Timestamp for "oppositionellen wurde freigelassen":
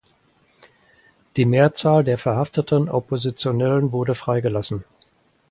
2.89-4.83